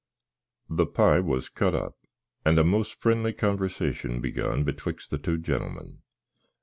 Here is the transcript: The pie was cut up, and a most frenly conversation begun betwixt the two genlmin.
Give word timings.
The 0.67 0.87
pie 0.87 1.19
was 1.19 1.47
cut 1.47 1.75
up, 1.75 1.95
and 2.43 2.57
a 2.57 2.63
most 2.63 2.95
frenly 2.99 3.33
conversation 3.33 4.19
begun 4.19 4.63
betwixt 4.63 5.11
the 5.11 5.19
two 5.19 5.37
genlmin. 5.37 5.99